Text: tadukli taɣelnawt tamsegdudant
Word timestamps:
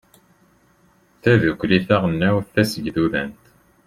tadukli 1.21 1.79
taɣelnawt 1.87 2.47
tamsegdudant 2.53 3.41